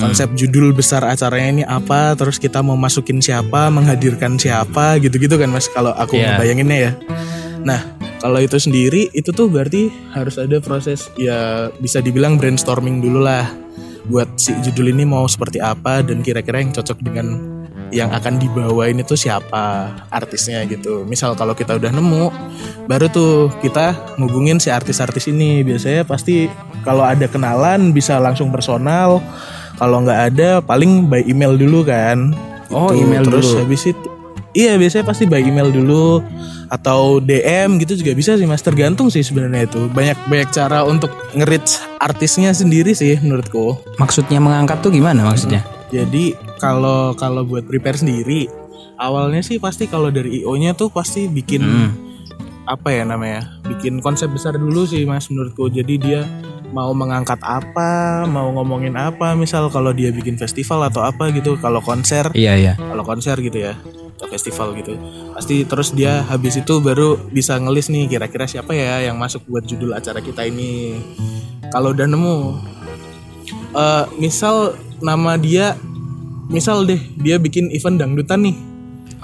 konsep 0.00 0.32
judul 0.32 0.72
besar 0.72 1.04
acaranya 1.04 1.60
ini 1.60 1.64
apa 1.66 2.16
terus 2.16 2.40
kita 2.40 2.64
mau 2.64 2.72
masukin 2.72 3.20
siapa 3.20 3.68
menghadirkan 3.68 4.40
siapa 4.40 4.96
gitu-gitu 4.96 5.36
kan 5.36 5.52
mas 5.52 5.68
kalau 5.68 5.92
aku 5.92 6.16
Iya. 6.16 6.40
ngebayanginnya 6.40 6.78
ya 6.80 6.92
nah 7.60 7.80
kalau 8.16 8.40
itu 8.40 8.56
sendiri 8.56 9.12
itu 9.12 9.28
tuh 9.28 9.52
berarti 9.52 9.92
harus 10.16 10.40
ada 10.40 10.56
proses 10.64 11.12
ya 11.20 11.68
bisa 11.76 12.00
dibilang 12.00 12.40
brainstorming 12.40 13.04
dulu 13.04 13.28
lah 13.28 13.44
buat 14.04 14.28
si 14.36 14.56
judul 14.64 14.88
ini 14.88 15.04
mau 15.04 15.28
seperti 15.28 15.60
apa 15.60 16.00
dan 16.00 16.20
kira-kira 16.20 16.64
yang 16.64 16.72
cocok 16.72 16.98
dengan 17.04 17.53
yang 17.94 18.10
akan 18.10 18.42
dibawain 18.42 18.98
itu 18.98 19.14
siapa 19.14 19.94
artisnya 20.10 20.66
gitu. 20.66 21.06
Misal 21.06 21.38
kalau 21.38 21.54
kita 21.54 21.78
udah 21.78 21.94
nemu, 21.94 22.34
baru 22.90 23.06
tuh 23.06 23.54
kita 23.62 24.18
ngubungin 24.18 24.58
si 24.58 24.74
artis-artis 24.74 25.30
ini. 25.30 25.62
Biasanya 25.62 26.02
pasti 26.02 26.50
kalau 26.82 27.06
ada 27.06 27.30
kenalan 27.30 27.94
bisa 27.94 28.18
langsung 28.18 28.50
personal. 28.50 29.22
Kalau 29.78 30.02
nggak 30.02 30.20
ada 30.34 30.50
paling 30.58 31.06
by 31.06 31.22
email 31.22 31.54
dulu 31.54 31.86
kan. 31.86 32.34
Oh, 32.74 32.90
Gitu. 32.90 33.06
email 33.06 33.22
Terus 33.22 33.54
dulu. 33.54 33.60
habis 33.62 33.82
itu 33.86 34.08
Iya 34.54 34.78
biasanya 34.78 35.02
pasti 35.02 35.26
by 35.26 35.42
email 35.42 35.74
dulu 35.74 36.22
atau 36.70 37.18
DM 37.18 37.74
gitu 37.82 37.98
juga 37.98 38.14
bisa 38.14 38.38
sih 38.38 38.46
mas 38.46 38.62
tergantung 38.62 39.10
sih 39.10 39.26
sebenarnya 39.26 39.66
itu 39.66 39.90
banyak 39.90 40.14
banyak 40.30 40.48
cara 40.54 40.86
untuk 40.86 41.10
nge-reach 41.34 41.82
artisnya 41.98 42.54
sendiri 42.54 42.94
sih 42.94 43.18
menurutku. 43.18 43.74
Maksudnya 43.98 44.38
mengangkat 44.38 44.78
tuh 44.78 44.94
gimana 44.94 45.26
maksudnya? 45.26 45.66
Jadi 45.94 46.34
kalau 46.58 47.14
kalau 47.14 47.46
buat 47.46 47.62
prepare 47.70 47.94
sendiri 47.94 48.50
awalnya 48.98 49.46
sih 49.46 49.62
pasti 49.62 49.86
kalau 49.86 50.10
dari 50.10 50.42
IO-nya 50.42 50.74
tuh 50.74 50.90
pasti 50.90 51.30
bikin 51.30 51.62
Hmm. 51.62 51.90
apa 52.66 52.90
ya 52.90 53.06
namanya? 53.06 53.60
Bikin 53.62 54.02
konsep 54.02 54.32
besar 54.34 54.58
dulu 54.58 54.82
sih 54.88 55.06
Mas 55.06 55.30
menurutku. 55.30 55.70
Jadi 55.70 55.94
dia 56.00 56.26
mau 56.74 56.90
mengangkat 56.90 57.38
apa, 57.44 58.24
mau 58.26 58.50
ngomongin 58.50 58.98
apa, 58.98 59.38
misal 59.38 59.70
kalau 59.70 59.94
dia 59.94 60.10
bikin 60.10 60.34
festival 60.34 60.82
atau 60.82 61.06
apa 61.06 61.30
gitu, 61.30 61.54
kalau 61.62 61.78
konser, 61.78 62.26
Iya 62.34 62.58
iya. 62.58 62.74
kalau 62.74 63.06
konser 63.06 63.38
gitu 63.38 63.62
ya 63.70 63.78
atau 64.14 64.30
festival 64.30 64.72
gitu 64.78 64.94
pasti 65.34 65.66
terus 65.66 65.90
dia 65.92 66.22
habis 66.24 66.54
itu 66.56 66.78
baru 66.78 67.18
bisa 67.28 67.58
ngelis 67.58 67.90
nih 67.90 68.06
kira-kira 68.06 68.46
siapa 68.46 68.70
ya 68.72 69.02
yang 69.04 69.18
masuk 69.18 69.42
buat 69.44 69.66
judul 69.66 69.90
acara 69.92 70.22
kita 70.22 70.46
ini 70.46 70.96
kalau 71.68 71.90
udah 71.92 72.06
nemu 72.06 72.38
eh 73.74 74.04
misal 74.16 74.78
nama 75.00 75.34
dia 75.34 75.74
misal 76.46 76.84
deh 76.84 77.00
dia 77.16 77.36
bikin 77.36 77.72
event 77.72 77.96
dangdutan 77.96 78.44
nih 78.44 78.56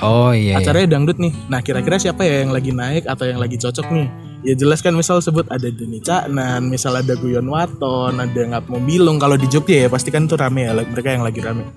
Oh 0.01 0.33
iya. 0.33 0.57
iya. 0.57 0.65
acaranya 0.65 0.97
dangdut 0.97 1.21
nih 1.21 1.33
nah 1.47 1.61
kira-kira 1.61 2.01
siapa 2.01 2.25
ya 2.25 2.41
yang 2.43 2.51
lagi 2.51 2.73
naik 2.73 3.05
atau 3.05 3.29
yang 3.29 3.37
lagi 3.37 3.61
cocok 3.61 3.85
nih 3.93 4.09
ya 4.41 4.57
jelas 4.57 4.81
kan 4.81 4.97
misal 4.97 5.21
sebut 5.21 5.45
ada 5.53 5.69
Deni 5.69 6.01
Caknan 6.01 6.65
misal 6.65 6.97
ada 6.97 7.13
Guyon 7.13 7.45
Waton 7.45 8.17
ada 8.17 8.41
Ngat 8.41 8.73
Mobilung 8.73 9.21
kalau 9.21 9.37
di 9.37 9.45
Jogja 9.45 9.85
ya 9.85 9.89
pasti 9.93 10.09
kan 10.09 10.25
tuh 10.25 10.41
rame 10.41 10.65
ya 10.65 10.73
mereka 10.73 11.13
yang 11.13 11.21
lagi 11.21 11.45
rame 11.45 11.69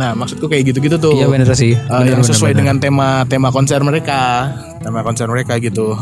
nah 0.00 0.16
maksudku 0.16 0.48
kayak 0.48 0.72
gitu-gitu 0.72 0.96
tuh 0.96 1.12
Iya 1.12 1.26
bener 1.28 1.50
sih. 1.52 1.74
Uh, 1.74 2.00
Bener, 2.00 2.16
yang 2.16 2.22
bener, 2.22 2.30
sesuai 2.32 2.52
bener. 2.54 2.60
dengan 2.64 2.76
tema 2.80 3.08
tema 3.28 3.48
konser 3.52 3.82
mereka 3.84 4.48
tema 4.80 5.02
konser 5.04 5.26
mereka 5.28 5.58
gitu. 5.60 5.92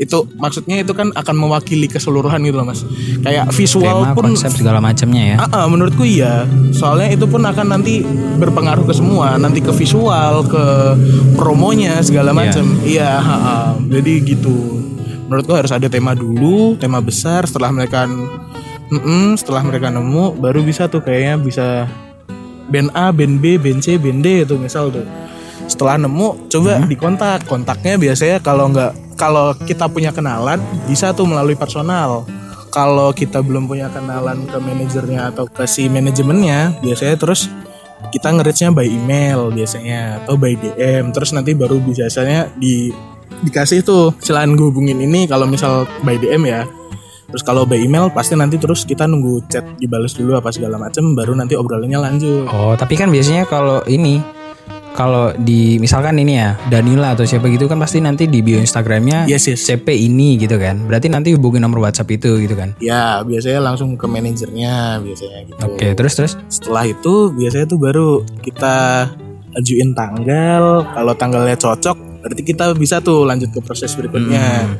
Itu 0.00 0.24
maksudnya 0.40 0.80
itu 0.80 0.96
kan 0.96 1.12
akan 1.12 1.36
mewakili 1.36 1.86
keseluruhan 1.86 2.40
gitu 2.42 2.56
loh 2.56 2.66
mas 2.66 2.80
kayak 3.20 3.52
visual 3.52 4.08
tema 4.08 4.16
pun 4.16 4.24
konsep 4.32 4.52
segala 4.56 4.80
macamnya 4.80 5.36
ya 5.36 5.36
Ah, 5.42 5.64
ah, 5.64 5.66
menurutku 5.66 6.06
iya. 6.06 6.46
Soalnya 6.70 7.18
itu 7.18 7.26
pun 7.26 7.42
akan 7.42 7.66
nanti 7.74 8.06
berpengaruh 8.38 8.86
ke 8.86 8.94
semua, 8.94 9.34
nanti 9.34 9.58
ke 9.58 9.74
visual, 9.74 10.46
ke 10.46 10.64
promonya 11.34 11.98
segala 11.98 12.30
macam. 12.30 12.62
Iya, 12.86 13.18
ah, 13.18 13.34
ah. 13.34 13.68
jadi 13.90 14.22
gitu. 14.22 14.78
Menurutku 15.26 15.50
harus 15.58 15.74
ada 15.74 15.90
tema 15.90 16.14
dulu, 16.14 16.78
tema 16.78 17.02
besar. 17.02 17.42
Setelah 17.50 17.74
mereka, 17.74 18.06
Mm-mm, 18.92 19.34
setelah 19.34 19.66
mereka 19.66 19.90
nemu, 19.90 20.38
baru 20.38 20.62
bisa 20.62 20.86
tuh 20.86 21.02
kayaknya 21.02 21.42
bisa 21.42 21.66
band 22.70 22.94
A, 22.94 23.10
band 23.10 23.42
B, 23.42 23.58
band 23.58 23.82
C, 23.82 23.98
band 23.98 24.22
D 24.22 24.46
itu 24.46 24.54
misal 24.62 24.94
tuh. 24.94 25.02
Setelah 25.66 25.98
nemu, 25.98 26.46
coba 26.52 26.86
dikontak. 26.86 27.50
Kontaknya 27.50 27.98
biasanya 27.98 28.38
kalau 28.38 28.70
nggak 28.70 29.11
kalau 29.22 29.54
kita 29.54 29.86
punya 29.86 30.10
kenalan, 30.10 30.58
bisa 30.90 31.14
tuh 31.14 31.30
melalui 31.30 31.54
personal. 31.54 32.26
Kalau 32.74 33.14
kita 33.14 33.38
belum 33.38 33.70
punya 33.70 33.86
kenalan 33.86 34.50
ke 34.50 34.58
manajernya 34.58 35.30
atau 35.30 35.46
ke 35.46 35.62
si 35.68 35.86
manajemennya 35.86 36.82
biasanya 36.82 37.14
terus 37.20 37.46
kita 38.10 38.32
nge-reach-nya 38.34 38.74
by 38.74 38.88
email 38.88 39.52
biasanya 39.54 40.24
atau 40.24 40.34
by 40.34 40.56
DM 40.56 41.12
terus 41.14 41.30
nanti 41.36 41.52
baru 41.54 41.78
biasanya 41.78 42.50
di 42.56 42.90
dikasih 43.44 43.84
tuh 43.84 44.16
silakan 44.24 44.56
gue 44.56 44.66
hubungin 44.72 44.98
ini 44.98 45.30
kalau 45.30 45.46
misal 45.46 45.86
by 46.02 46.18
DM 46.18 46.42
ya. 46.48 46.66
Terus 47.30 47.44
kalau 47.44 47.68
by 47.68 47.78
email 47.78 48.08
pasti 48.10 48.34
nanti 48.34 48.56
terus 48.58 48.88
kita 48.88 49.06
nunggu 49.06 49.46
chat 49.52 49.64
dibales 49.78 50.16
dulu 50.16 50.34
apa 50.34 50.50
segala 50.50 50.80
macem 50.80 51.12
baru 51.14 51.36
nanti 51.36 51.54
obrolannya 51.54 52.00
lanjut. 52.00 52.48
Oh 52.48 52.74
tapi 52.74 52.98
kan 52.98 53.12
biasanya 53.12 53.46
kalau 53.46 53.84
ini 53.84 54.41
kalau 54.92 55.32
di 55.40 55.80
misalkan 55.80 56.20
ini 56.20 56.36
ya 56.36 56.56
Danila 56.68 57.16
atau 57.16 57.24
siapa 57.24 57.48
gitu 57.48 57.64
kan 57.64 57.80
pasti 57.80 58.04
nanti 58.04 58.28
di 58.28 58.44
bio 58.44 58.60
Instagramnya 58.60 59.24
Yes, 59.24 59.48
yes. 59.48 59.64
CP 59.64 59.88
ini 59.88 60.36
gitu 60.36 60.60
kan. 60.60 60.84
Berarti 60.84 61.08
nanti 61.08 61.32
hubungi 61.32 61.58
nomor 61.58 61.88
WhatsApp 61.88 62.12
itu 62.12 62.36
gitu 62.44 62.52
kan? 62.52 62.76
Ya 62.78 63.24
biasanya 63.24 63.60
langsung 63.64 63.96
ke 63.96 64.04
manajernya 64.04 65.00
biasanya 65.00 65.38
gitu. 65.48 65.60
Oke 65.64 65.86
terus 65.96 66.12
terus? 66.16 66.32
Setelah 66.52 66.84
itu 66.88 67.32
biasanya 67.32 67.66
tuh 67.68 67.78
baru 67.80 68.08
kita 68.44 69.08
ajuin 69.56 69.96
tanggal. 69.96 70.84
Kalau 70.92 71.12
tanggalnya 71.16 71.56
cocok 71.56 71.96
berarti 72.22 72.42
kita 72.46 72.70
bisa 72.78 73.02
tuh 73.02 73.26
lanjut 73.26 73.50
ke 73.50 73.58
proses 73.64 73.90
berikutnya. 73.98 74.78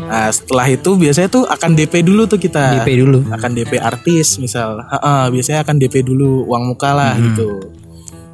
Nah 0.00 0.32
setelah 0.32 0.64
itu 0.70 0.96
biasanya 0.96 1.28
tuh 1.28 1.44
akan 1.44 1.74
DP 1.74 2.06
dulu 2.06 2.30
tuh 2.30 2.38
kita. 2.38 2.80
DP 2.80 3.04
dulu. 3.04 3.26
Akan 3.34 3.52
DP 3.52 3.76
artis 3.82 4.38
misal. 4.38 4.80
Ha-ha, 4.80 5.28
biasanya 5.28 5.66
akan 5.66 5.76
DP 5.82 6.06
dulu 6.06 6.46
uang 6.46 6.72
muka 6.72 6.94
lah 6.94 7.12
gitu 7.18 7.77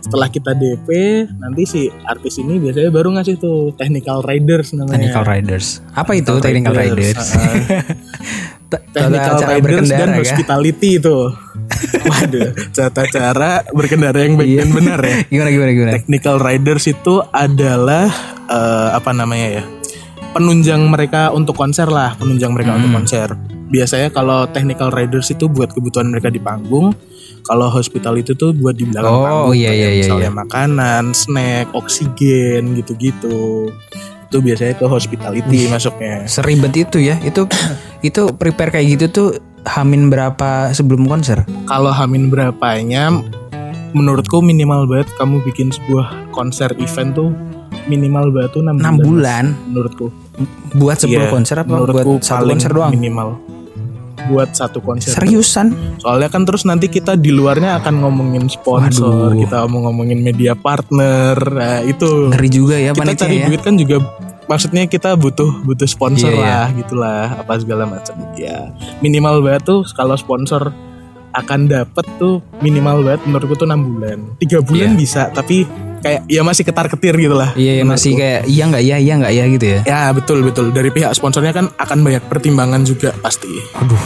setelah 0.04 0.28
kita 0.28 0.52
DP 0.52 0.88
nanti 1.40 1.64
si 1.64 1.88
artis 2.04 2.37
ini 2.37 2.61
biasanya 2.61 2.92
baru 2.92 3.16
ngasih 3.16 3.40
tuh 3.40 3.73
technical 3.80 4.20
riders 4.20 4.76
namanya. 4.76 5.00
Technical 5.00 5.25
Riders. 5.25 5.66
Apa 5.96 6.12
itu 6.12 6.32
Technical 6.44 6.76
Riders 6.76 7.25
technical 8.94 9.38
riders 9.46 9.88
dan 9.92 10.08
ya 10.14 10.18
hospitality 10.20 10.90
itu. 10.99 11.18
Waduh 12.11 12.50
tata 12.75 13.02
cara 13.08 13.64
berkendara 13.73 14.18
yang 14.25 14.34
baik 14.37 14.52
dan 14.61 14.70
benar 14.75 15.00
ya. 15.00 15.16
Gimana 15.32 15.49
gimana 15.50 15.70
gimana? 15.73 15.92
Technical 15.96 16.37
riders 16.42 16.84
itu 16.90 17.14
adalah 17.32 18.06
eh, 18.49 18.88
apa 18.94 19.11
namanya 19.14 19.62
ya 19.62 19.64
penunjang 20.34 20.82
mereka 20.90 21.30
untuk 21.30 21.54
konser 21.54 21.87
lah 21.87 22.18
penunjang 22.18 22.50
mereka 22.50 22.75
untuk 22.75 22.90
konser. 22.92 23.28
Biasanya 23.70 24.12
kalau 24.12 24.46
technical 24.50 24.90
riders 24.92 25.30
itu 25.30 25.50
buat 25.50 25.73
kebutuhan 25.73 26.11
mereka 26.11 26.30
di 26.30 26.38
panggung 26.38 26.94
kalau 27.44 27.68
hospital 27.68 28.16
itu 28.16 28.32
tuh 28.32 28.50
buat 28.50 28.72
di 28.72 28.88
belakang 28.88 29.12
Oh, 29.12 29.22
panggung 29.22 29.54
iya, 29.54 29.70
iya, 29.70 29.88
iya, 29.92 30.02
misalnya 30.02 30.30
makanan 30.34 31.12
snack 31.12 31.68
oksigen 31.72 32.72
gitu-gitu. 32.74 33.68
Itu 34.26 34.36
biasanya 34.40 34.74
ke 34.74 34.86
hospitality 34.88 35.68
masuknya. 35.68 36.24
Seribet 36.24 36.72
itu 36.74 36.98
ya. 36.98 37.20
Itu 37.20 37.44
itu 38.08 38.32
prepare 38.34 38.72
kayak 38.72 38.86
gitu 38.96 39.04
tuh 39.06 39.28
hamin 39.64 40.08
berapa 40.08 40.72
sebelum 40.72 41.04
konser? 41.04 41.44
Kalau 41.64 41.92
hamin 41.92 42.28
berapanya 42.28 43.12
menurutku 43.92 44.40
minimal 44.40 44.88
banget 44.88 45.06
kamu 45.14 45.38
bikin 45.44 45.70
sebuah 45.70 46.32
konser 46.32 46.72
event 46.76 47.14
tuh 47.14 47.30
minimal 47.84 48.32
banget 48.32 48.50
tuh 48.50 48.62
6 48.64 48.80
6 48.80 49.04
bulan 49.04 49.44
menurutku. 49.68 50.06
Buat 50.74 51.04
10 51.04 51.12
Iya, 51.12 51.28
konser 51.28 51.56
apa 51.60 51.68
menurutku 51.70 52.18
buat 52.18 52.24
satu 52.24 52.48
konser 52.48 52.72
doang? 52.72 52.90
minimal 52.90 53.36
buat 54.31 54.54
satu 54.54 54.81
konser. 54.81 55.14
Seriusan? 55.14 55.99
Soalnya 56.00 56.28
kan 56.33 56.43
terus 56.49 56.64
nanti 56.64 56.88
kita 56.88 57.14
di 57.19 57.31
luarnya 57.33 57.81
akan 57.81 58.04
ngomongin 58.04 58.47
sponsor 58.49 59.33
Waduh. 59.35 59.40
kita 59.40 59.59
mau 59.69 59.88
ngomongin 59.90 60.21
media 60.21 60.57
partner 60.57 61.37
nah, 61.38 61.81
itu. 61.85 62.31
Ngeri 62.33 62.50
juga 62.50 62.76
ya 62.81 62.90
kita 62.93 63.26
cari 63.26 63.37
ya. 63.40 63.47
duit 63.49 63.61
kan 63.61 63.75
juga 63.76 64.00
maksudnya 64.45 64.85
kita 64.85 65.16
butuh 65.16 65.64
butuh 65.64 65.88
sponsor 65.88 66.28
Iya, 66.28 66.37
iya. 66.37 66.45
lah 66.45 66.66
gitulah 66.76 67.23
apa 67.40 67.52
segala 67.61 67.85
macam. 67.88 68.14
Ya 68.37 68.73
minimal 69.00 69.40
banget 69.40 69.64
tuh 69.69 69.81
kalau 69.97 70.16
sponsor 70.16 70.73
akan 71.35 71.67
dapet 71.67 72.07
tuh 72.17 72.38
minimal 72.59 73.03
banget 73.03 73.21
menurutku 73.26 73.55
tuh 73.55 73.67
enam 73.67 73.81
bulan. 73.85 74.19
Tiga 74.38 74.62
bulan 74.62 74.95
Iya. 74.95 74.99
bisa 74.99 75.23
tapi 75.29 75.67
kayak 76.00 76.29
ya 76.29 76.45
masih 76.45 76.62
ketar 76.62 76.85
ketir 76.87 77.17
gitu 77.17 77.33
lah 77.33 77.57
iya 77.57 77.81
iya, 77.81 77.85
masih 77.85 78.12
kayak 78.12 78.45
iya 78.45 78.69
nggak 78.69 78.83
iya 78.85 78.97
iya 79.00 79.14
nggak 79.17 79.33
iya 79.33 79.45
gitu 79.49 79.67
ya? 79.67 79.81
Ya 79.85 80.00
betul 80.12 80.45
betul. 80.45 80.69
Dari 80.69 80.88
pihak 80.88 81.11
sponsornya 81.12 81.50
kan 81.50 81.73
akan 81.75 81.99
banyak 82.05 82.23
pertimbangan 82.29 82.85
juga 82.85 83.11
pasti. 83.19 83.49
Aduh 83.75 84.00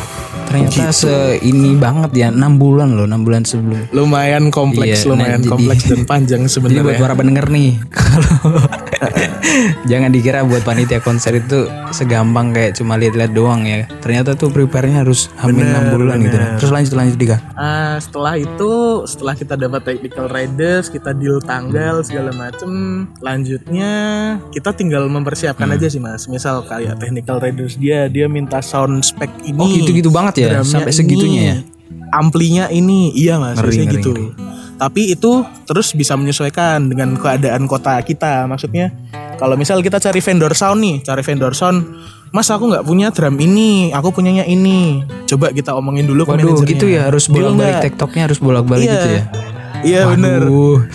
ternyata 0.49 0.73
Gitu. 0.89 0.97
se 0.97 1.15
ini 1.43 1.77
banget 1.77 2.11
ya 2.17 2.29
6 2.29 2.41
bulan 2.57 2.89
loh 2.91 3.05
6 3.05 3.21
bulan 3.21 3.43
sebelum 3.43 3.81
lumayan 3.93 4.49
kompleks 4.49 4.99
Iya, 4.99 5.05
nah, 5.05 5.11
lumayan 5.13 5.41
jadi- 5.41 5.51
kompleks 5.51 5.83
dan 5.85 6.01
panjang 6.05 6.43
Jadi 6.49 6.49
buat 6.49 6.73
sebenarnya 6.73 6.97
para 6.99 7.15
pendengar 7.15 7.47
nih, 7.49 7.71
kalau 7.99 8.57
jangan 9.85 10.11
dikira 10.11 10.43
buat 10.43 10.63
panitia 10.63 10.99
konser 10.99 11.37
itu 11.37 11.65
segampang 11.91 12.51
kayak 12.51 12.73
cuma 12.75 12.97
lihat-lihat 12.97 13.33
doang 13.33 13.63
ya. 13.63 13.85
Ternyata 13.99 14.35
tuh 14.35 14.49
prepare-nya 14.49 15.03
harus 15.03 15.29
hampir 15.37 15.63
6 15.63 15.93
bulan 15.93 16.17
gitu. 16.21 16.37
bener. 16.37 16.57
Terus 16.57 16.71
lanjut 16.71 16.93
lanjut 16.95 17.17
Dika. 17.17 17.37
Ah, 17.55 17.97
setelah 17.99 18.35
itu 18.35 18.71
setelah 19.05 19.35
kita 19.35 19.55
dapat 19.55 19.83
technical 19.85 20.27
riders 20.27 20.89
kita 20.89 21.13
deal 21.13 21.39
tanggal 21.39 22.01
segala 22.01 22.31
macem 22.33 22.71
lanjutnya 23.19 23.93
kita 24.51 24.71
tinggal 24.73 25.07
mempersiapkan 25.07 25.65
Hmm. 25.65 25.75
aja 25.75 25.87
sih 25.87 25.99
mas 25.99 26.25
misal 26.25 26.63
kayak 26.63 26.97
technical 26.97 27.37
riders 27.37 27.75
dia 27.75 28.07
dia 28.07 28.25
minta 28.27 28.61
sound 28.61 29.03
spec 29.03 29.29
ini 29.43 29.59
Oh 29.59 29.69
gitu-gitu 29.69 30.09
banget 30.09 30.38
ya, 30.39 30.49
drumnya 30.55 30.69
sampai 30.69 30.89
ini, 30.89 30.97
segitunya 30.97 31.43
ya. 31.43 31.57
amplinya 32.11 32.65
ini 32.69 33.13
iya 33.13 33.37
mas 33.37 33.57
Ngeri, 33.57 33.77
ngeri, 33.79 33.95
gitu 33.95 34.11
ngeri. 34.13 34.27
tapi 34.75 35.03
itu 35.11 35.33
terus 35.65 35.91
bisa 35.93 36.15
menyesuaikan 36.15 36.87
dengan 36.87 37.15
keadaan 37.15 37.67
kota 37.67 37.99
kita 38.01 38.47
maksudnya 38.47 38.95
kalau 39.35 39.55
misal 39.55 39.79
kita 39.79 39.99
cari 39.99 40.19
vendor 40.19 40.53
sound 40.53 40.79
nih 40.79 40.97
cari 41.03 41.23
vendor 41.23 41.53
sound 41.53 41.83
Mas 42.29 42.45
aku 42.47 42.69
nggak 42.69 42.85
punya 42.85 43.09
drum 43.09 43.41
ini, 43.41 43.89
aku 43.89 44.13
punyanya 44.13 44.45
ini. 44.45 45.01
Coba 45.25 45.49
kita 45.49 45.73
omongin 45.73 46.05
dulu 46.05 46.29
ke 46.29 46.37
Waduh 46.37 46.61
manajernya. 46.61 46.69
gitu 46.69 46.85
ya 46.87 47.01
harus 47.09 47.25
bolak-balik 47.25 47.57
nggak? 47.73 47.85
tektoknya 47.89 48.23
harus 48.29 48.39
bolak-balik 48.39 48.85
Iya. 48.85 48.93
gitu 48.93 49.09
ya. 49.09 49.23
Iya 49.79 50.01
bener 50.11 50.43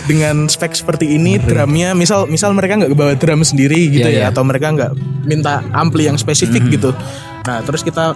Dengan 0.06 0.36
spek 0.46 0.76
seperti 0.76 1.10
ini 1.10 1.40
drumnya 1.40 1.90
Misal 1.90 2.28
misal 2.28 2.54
mereka 2.54 2.78
nggak 2.78 2.92
bawa 2.92 3.18
drum 3.18 3.42
sendiri 3.42 3.90
gitu 3.90 4.06
Iya, 4.06 4.14
ya 4.14 4.20
iya. 4.20 4.30
Atau 4.30 4.46
mereka 4.46 4.70
nggak 4.70 4.92
minta 5.24 5.58
ampli 5.72 6.06
yang 6.06 6.14
spesifik 6.14 6.70
gitu 6.70 6.94
Nah 7.42 7.58
terus 7.66 7.82
kita 7.82 8.14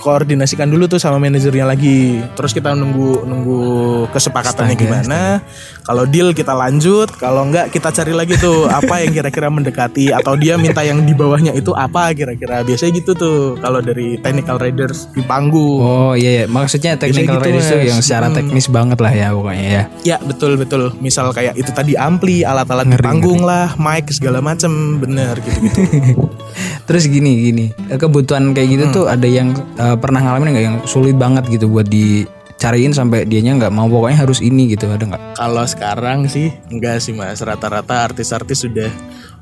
koordinasikan 0.00 0.66
dulu 0.66 0.88
tuh 0.88 0.96
sama 0.96 1.20
manajernya 1.20 1.62
lagi 1.62 2.24
Terus 2.34 2.50
kita 2.50 2.72
nunggu 2.72 3.22
nunggu 3.22 3.60
kesepakatannya 4.10 4.74
Astaga, 4.74 4.82
gimana 4.82 5.20
Kalau 5.84 6.04
deal 6.04 6.32
kita 6.32 6.56
lanjut 6.56 7.12
Kalau 7.14 7.44
nggak 7.46 7.68
kita 7.68 7.92
cari 7.92 8.16
lagi 8.16 8.34
tuh 8.34 8.66
Apa 8.80 9.04
yang 9.04 9.12
kira-kira 9.12 9.46
mendekati 9.46 10.10
Atau 10.10 10.34
dia 10.34 10.56
minta 10.56 10.80
yang 10.80 11.04
di 11.04 11.12
bawahnya 11.12 11.52
itu 11.52 11.70
apa 11.70 12.10
kira-kira 12.10 12.64
Biasanya 12.64 12.92
gitu 12.96 13.12
tuh 13.12 13.38
Kalau 13.60 13.78
dari 13.78 14.16
technical 14.16 14.56
riders 14.56 15.06
di 15.12 15.20
panggung 15.20 15.78
Oh 15.80 16.12
iya 16.16 16.42
ya, 16.42 16.44
maksudnya 16.48 16.96
technical 16.96 17.38
gitu, 17.38 17.60
tuh 17.60 17.80
yang 17.84 18.00
secara 18.00 18.26
Hmm. 18.30 18.38
teknis 18.38 18.70
banget 18.70 18.98
lah 19.02 19.10
ya 19.10 19.34
pokoknya 19.34 19.66
ya. 19.66 19.82
Ya 20.06 20.16
betul 20.22 20.54
betul. 20.54 20.94
Misal 20.98 21.34
kayak 21.34 21.58
itu 21.58 21.74
tadi 21.74 21.98
ampli, 21.98 22.46
alat-alat 22.46 22.86
di 22.86 22.94
Ngeri, 22.94 23.02
panggung 23.02 23.42
lah, 23.42 23.74
mic 23.74 24.06
segala 24.14 24.38
macem, 24.38 25.02
bener 25.02 25.34
gitu 25.42 25.58
gitu. 25.66 25.80
Terus 26.86 27.10
gini 27.10 27.50
gini, 27.50 27.66
kebutuhan 27.90 28.54
kayak 28.54 28.68
gitu 28.70 28.84
Hmm. 28.86 28.94
tuh 28.94 29.04
ada 29.06 29.26
yang 29.26 29.50
eh, 29.90 29.98
pernah 29.98 30.22
ngalamin 30.22 30.54
nggak 30.54 30.64
yang 30.64 30.78
sulit 30.84 31.14
banget 31.14 31.50
gitu 31.50 31.66
buat 31.66 31.86
dicariin 31.86 32.92
sampai 32.92 33.24
dianya 33.24 33.58
nggak 33.58 33.72
mau 33.72 33.86
pokoknya 33.86 34.22
harus 34.22 34.38
ini 34.38 34.70
gitu 34.70 34.86
ada 34.86 35.02
nggak? 35.02 35.22
Kalau 35.34 35.64
sekarang 35.66 36.30
sih 36.30 36.54
enggak 36.70 37.02
sih 37.02 37.10
mas. 37.10 37.40
Rata-rata 37.40 38.06
artis-artis 38.06 38.62
sudah 38.62 38.90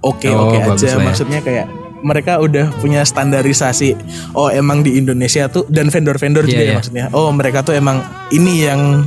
oke 0.01 0.29
Oh, 0.31 0.49
oke 0.51 0.57
bagus 0.65 0.87
aja. 0.87 0.97
ya. 0.97 1.05
Maksudnya 1.05 1.41
kayak 1.43 1.67
mereka 2.03 2.39
udah 2.39 2.71
punya 2.79 3.03
standarisasi. 3.03 3.95
Oh 4.35 4.49
emang 4.49 4.83
di 4.83 4.99
Indonesia 4.99 5.47
tuh 5.51 5.67
dan 5.67 5.91
vendor-vendor 5.91 6.47
Iya, 6.47 6.51
juga 6.51 6.63
ya 6.63 6.67
iya. 6.67 6.77
maksudnya. 6.79 7.05
Oh 7.13 7.31
mereka 7.35 7.63
tuh 7.63 7.75
emang 7.75 8.03
ini 8.31 8.67
yang 8.67 9.07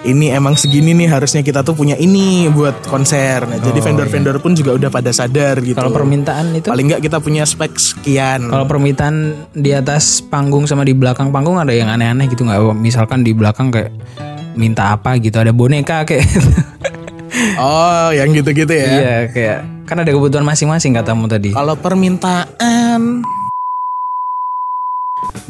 ini 0.00 0.32
emang 0.32 0.56
segini 0.56 0.96
nih 0.96 1.08
harusnya 1.08 1.40
kita 1.44 1.60
tuh 1.60 1.76
punya 1.76 1.96
ini 1.96 2.48
buat 2.48 2.84
konser. 2.88 3.44
Nah, 3.44 3.60
jadi 3.60 3.80
vendor-vendor 3.80 4.40
pun 4.40 4.56
juga 4.56 4.76
udah 4.76 4.88
pada 4.88 5.12
sadar 5.12 5.60
gitu. 5.60 5.76
Oh, 5.76 5.80
iya. 5.80 5.80
Kalau 5.84 5.92
permintaan 5.92 6.46
itu 6.56 6.68
paling 6.68 6.86
nggak 6.88 7.02
kita 7.04 7.18
punya 7.20 7.44
spek 7.44 7.76
sekian. 7.76 8.48
Kalau 8.48 8.64
permintaan 8.64 9.48
di 9.52 9.72
atas 9.76 10.20
panggung 10.24 10.64
sama 10.64 10.84
di 10.84 10.96
belakang 10.96 11.32
panggung 11.32 11.60
ada 11.60 11.72
yang 11.72 11.88
aneh-aneh 11.92 12.28
gitu 12.28 12.44
nggak? 12.48 12.60
Misalkan 12.76 13.24
di 13.24 13.32
belakang 13.36 13.68
kayak 13.72 13.92
minta 14.56 14.96
apa 14.96 15.16
gitu, 15.20 15.36
ada 15.40 15.52
boneka 15.52 16.04
kayak 16.08 16.24
Oh, 17.60 18.08
yang 18.12 18.32
gitu-gitu 18.32 18.72
ya. 18.72 18.88
Iya 18.90 19.16
kayak 19.32 19.60
Kan 19.90 19.98
ada 19.98 20.14
kebutuhan 20.14 20.46
masing-masing 20.46 20.94
katamu 20.94 21.26
tadi. 21.26 21.50
Kalau 21.50 21.74
permintaan 21.74 23.26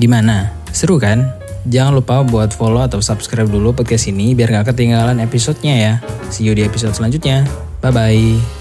Gimana? 0.00 0.56
Seru 0.72 0.96
kan? 0.96 1.28
Jangan 1.68 2.00
lupa 2.00 2.24
buat 2.24 2.56
follow 2.56 2.80
atau 2.80 3.04
subscribe 3.04 3.44
dulu 3.44 3.76
podcast 3.76 4.08
ini 4.08 4.32
biar 4.32 4.48
gak 4.48 4.72
ketinggalan 4.72 5.20
episodenya 5.20 5.74
ya. 5.76 5.92
See 6.32 6.48
you 6.48 6.56
di 6.56 6.64
episode 6.64 6.96
selanjutnya. 6.96 7.44
Bye-bye. 7.84 8.59